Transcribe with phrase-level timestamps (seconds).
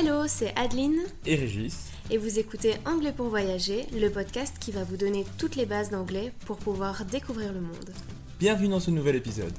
[0.00, 1.88] Hello, c'est Adeline et Régis.
[2.08, 5.90] et vous écoutez Anglais pour voyager, le podcast qui va vous donner toutes les bases
[5.90, 7.90] d'anglais pour pouvoir découvrir le monde.
[8.38, 9.52] Bienvenue dans ce nouvel épisode.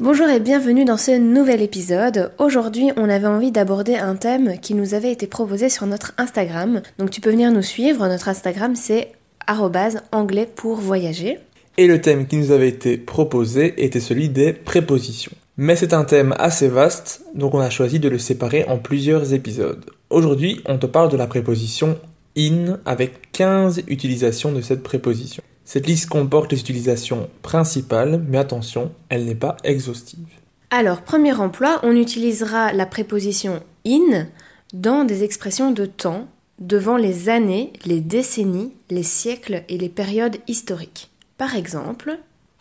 [0.00, 2.32] Bonjour et bienvenue dans ce nouvel épisode.
[2.36, 6.82] Aujourd'hui, on avait envie d'aborder un thème qui nous avait été proposé sur notre Instagram.
[6.98, 9.12] Donc tu peux venir nous suivre, notre Instagram c'est
[9.46, 11.38] arrobase anglais pour voyager.
[11.76, 15.32] Et le thème qui nous avait été proposé était celui des prépositions.
[15.56, 19.34] Mais c'est un thème assez vaste, donc on a choisi de le séparer en plusieurs
[19.34, 19.84] épisodes.
[20.10, 21.98] Aujourd'hui, on te parle de la préposition
[22.36, 25.42] in avec 15 utilisations de cette préposition.
[25.64, 30.26] Cette liste comporte les utilisations principales, mais attention, elle n'est pas exhaustive.
[30.70, 34.26] Alors, premier emploi, on utilisera la préposition in
[34.72, 36.26] dans des expressions de temps
[36.58, 41.10] devant les années, les décennies, les siècles et les périodes historiques.
[41.36, 42.18] Par exemple,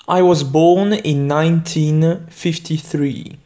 [0.08, 3.38] I was born in 1953.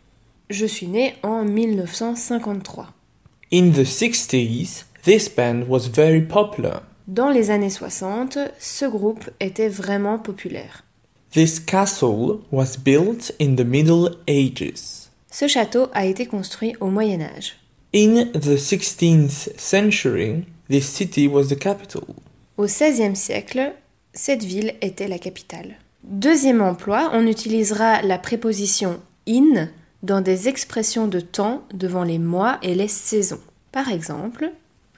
[0.50, 2.94] je suis né en 1953.
[3.52, 6.82] In the 60s, this band was very popular.
[7.08, 10.84] Dans les années 60, ce groupe était vraiment populaire.
[11.32, 15.08] This castle was built in the Middle Ages.
[15.32, 17.58] Ce château a été construit au Moyen Âge.
[17.94, 22.04] In the 16th century, this city was the capital.
[22.58, 23.74] Au XVIe siècle,
[24.18, 25.76] cette ville était la capitale.
[26.04, 29.68] Deuxième emploi, on utilisera la préposition in
[30.04, 33.40] dans des expressions de temps devant les mois et les saisons.
[33.72, 34.52] Par exemple,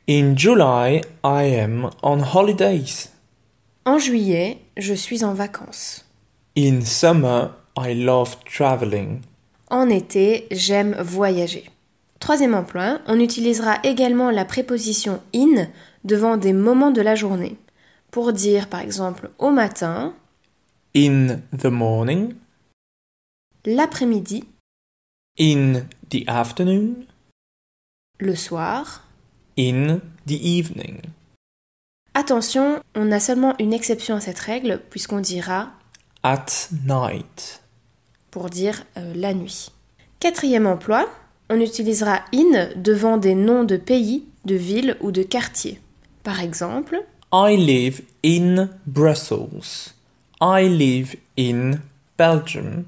[0.10, 3.10] In July, I am on holidays.
[3.86, 6.06] en juillet, je suis en vacances.
[6.58, 9.22] In summer, I love traveling.
[9.70, 11.66] En été, j'aime voyager.
[12.20, 15.68] Troisième emploi, on utilisera également la préposition in
[16.04, 17.56] devant des moments de la journée.
[18.12, 20.14] Pour dire par exemple au matin,
[20.96, 22.34] In the morning,
[23.66, 24.44] l'après-midi,
[25.40, 27.06] in the afternoon,
[28.20, 29.04] le soir.
[29.58, 31.02] in the evening.
[32.16, 35.72] Attention, on a seulement une exception à cette règle puisqu'on dira
[36.24, 37.62] At night.
[38.32, 39.70] pour dire euh, la nuit.
[40.20, 41.08] Quatrième emploi,
[41.50, 45.80] on utilisera in devant des noms de pays, de villes ou de quartiers.
[46.24, 49.94] Par exemple, I live in Brussels.
[50.42, 51.80] I live in
[52.18, 52.86] Belgium.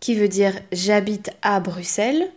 [0.00, 2.30] qui veut dire j'habite à Bruxelles,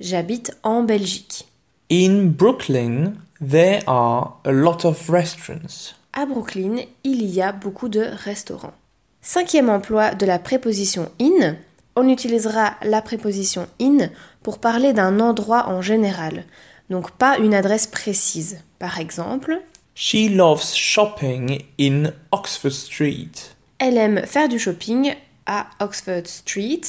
[0.00, 1.46] j'habite en Belgique.
[1.90, 5.94] In Brooklyn, there are a lot of restaurants.
[6.12, 8.74] À Brooklyn, il y a beaucoup de restaurants.
[9.20, 11.56] Cinquième emploi de la préposition in,
[11.96, 14.10] on utilisera la préposition in
[14.42, 16.44] pour parler d'un endroit en général,
[16.90, 18.58] donc pas une adresse précise.
[18.78, 19.60] Par exemple,
[19.94, 23.30] She loves shopping in Oxford Street.
[23.78, 25.14] elle aime faire du shopping
[25.46, 26.80] à Oxford Street,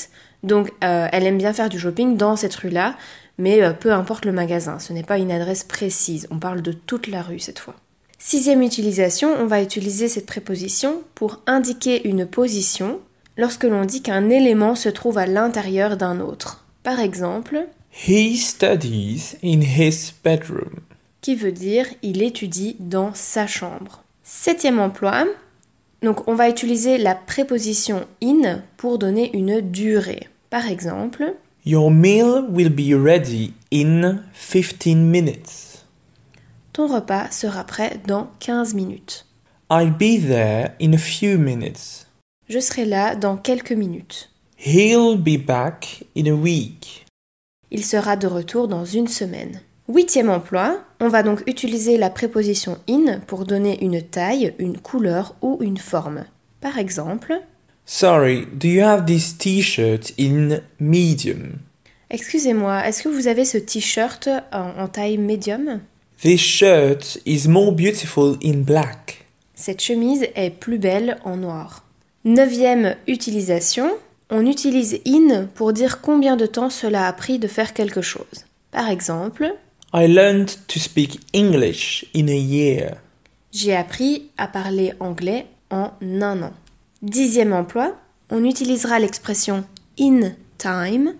[0.43, 2.95] donc euh, elle aime bien faire du shopping dans cette rue-là,
[3.37, 6.71] mais euh, peu importe le magasin, ce n'est pas une adresse précise, on parle de
[6.71, 7.75] toute la rue cette fois.
[8.17, 12.99] Sixième utilisation, on va utiliser cette préposition pour indiquer une position
[13.37, 16.65] lorsque l'on dit qu'un élément se trouve à l'intérieur d'un autre.
[16.81, 17.67] Par exemple,
[18.07, 20.79] He studies in his bedroom.
[21.25, 24.03] Qui veut dire il étudie dans sa chambre.
[24.21, 25.25] Septième emploi.
[26.03, 30.29] Donc on va utiliser la préposition in pour donner une durée.
[30.51, 31.33] Par exemple,
[31.65, 35.83] Your meal will be ready in 15 minutes.
[36.73, 39.25] ton repas sera prêt dans 15 minutes.
[39.71, 42.05] I'll be there in a few minutes.
[42.49, 44.29] Je serai là dans quelques minutes.
[44.63, 47.07] He'll be back in a week.
[47.71, 49.61] Il sera de retour dans une semaine.
[49.87, 55.35] Huitième emploi, on va donc utiliser la préposition in pour donner une taille, une couleur
[55.41, 56.25] ou une forme.
[56.61, 57.41] Par exemple,
[57.87, 61.59] Sorry, do you have this t-shirt in medium?
[62.09, 65.81] Excusez-moi, est-ce que vous avez ce t-shirt en, en taille médium?
[66.21, 69.25] This shirt is more beautiful in black.
[69.53, 71.83] Cette chemise est plus belle en noir.
[72.23, 73.91] Neuvième utilisation,
[74.31, 78.45] on utilise in pour dire combien de temps cela a pris de faire quelque chose.
[78.71, 79.53] Par exemple,
[79.97, 82.97] I learned to speak English in a year.
[83.53, 86.53] j'ai appris à parler anglais en un an.
[87.01, 87.95] Dixième emploi,
[88.29, 89.63] on utilisera l'expression
[89.97, 91.13] in time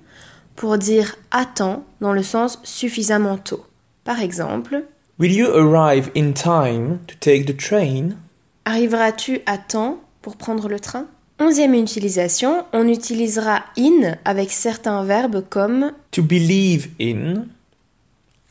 [0.58, 3.66] pour dire à temps dans le sens suffisamment tôt.
[4.04, 4.84] Par exemple,
[5.20, 8.18] Will you arrive in time to take the train?
[8.66, 11.06] Arriveras-tu à temps pour prendre le train?
[11.40, 17.46] Onzième utilisation, on utilisera in avec certains verbes comme To believe in.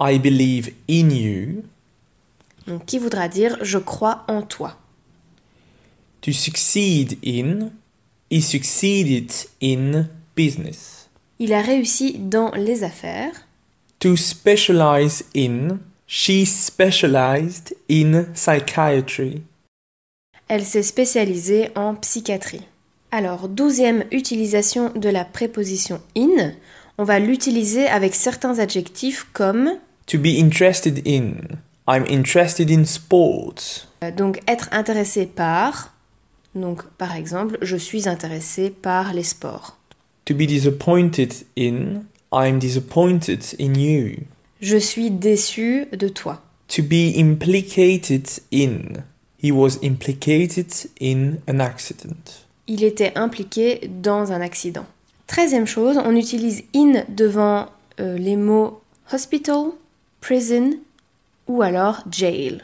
[0.00, 1.62] I believe in you.
[2.66, 4.76] donc, qui voudra dire je crois en toi.
[6.22, 7.70] To succeed in.
[8.30, 9.30] He succeeded
[9.62, 11.08] in business.
[11.38, 13.32] Il a réussi dans les affaires.
[14.00, 15.78] To specialize in.
[16.06, 19.42] She specialized in psychiatry.
[20.48, 22.62] Elle s'est spécialisée en psychiatrie.
[23.10, 26.52] Alors, douzième utilisation de la préposition in,
[26.98, 29.72] on va l'utiliser avec certains adjectifs comme
[30.06, 31.34] To be interested in.
[31.88, 33.88] I'm interested in sports.
[34.02, 35.94] euh, donc être intéressé par.
[36.54, 39.76] Donc, par exemple, je suis intéressé par les sports.
[40.26, 42.02] To be disappointed in.
[42.32, 44.16] I'm disappointed in you.
[44.60, 46.42] Je suis déçu de toi.
[46.68, 49.02] To be implicated in.
[49.42, 52.44] He was implicated in an accident.
[52.66, 54.86] Il était impliqué dans un accident.
[55.26, 57.66] Treizième chose, on utilise in devant
[58.00, 58.80] euh, les mots
[59.12, 59.66] hospital,
[60.20, 60.70] prison
[61.48, 62.58] ou alors jail.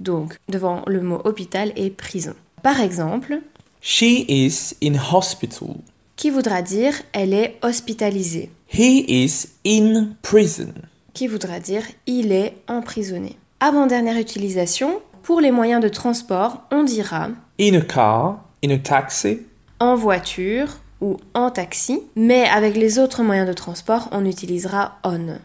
[0.00, 2.34] Donc devant le mot hôpital et prison.
[2.62, 3.40] Par exemple,
[3.80, 5.76] She is in hospital.
[6.16, 8.50] qui voudra dire elle est hospitalisée?
[8.72, 10.72] He is in prison.
[11.14, 13.36] Qui voudra dire il est emprisonné?
[13.60, 17.28] Avant-dernière utilisation, pour les moyens de transport, on dira
[17.60, 18.44] In a car.
[18.64, 19.38] In a taxi.
[19.80, 20.68] en voiture
[21.02, 25.36] ou en taxi, mais avec les autres moyens de transport, on utilisera on.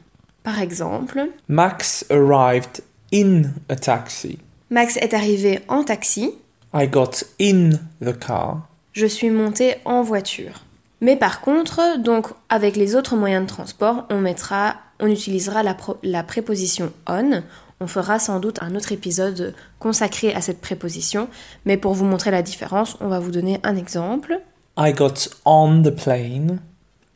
[0.44, 2.81] Par exemple, Max arrived
[3.13, 4.38] in a taxi.
[4.69, 6.31] Max est arrivé en taxi,
[6.74, 7.71] I got in
[8.01, 8.68] the car.
[8.94, 10.63] je suis monté en voiture.
[11.01, 15.74] Mais par contre, donc avec les autres moyens de transport, on mettra, on utilisera la,
[15.74, 17.44] pro- la préposition on.
[17.80, 21.27] On fera sans doute un autre épisode consacré à cette préposition,
[21.65, 24.39] mais pour vous montrer la différence, on va vous donner un exemple.
[24.78, 26.60] I got on the plane.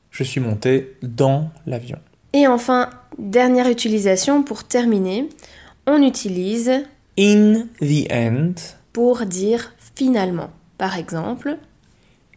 [0.10, 2.00] Je suis monté dans l'avion.
[2.34, 5.30] Et enfin, dernière utilisation pour terminer,
[5.88, 6.72] on utilise
[7.20, 8.54] In the end.
[8.94, 10.50] pour dire finalement.
[10.78, 11.58] Par exemple,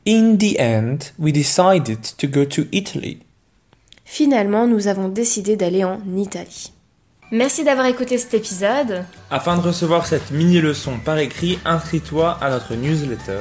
[0.07, 3.21] In the end, we decided to go to Italy.
[4.05, 6.71] finalement nous avons décidé d'aller en Italie.
[7.33, 9.05] Merci d'avoir écouté cet épisode.
[9.31, 13.41] Afin de recevoir cette mini-leçon par écrit, inscris-toi à notre newsletter.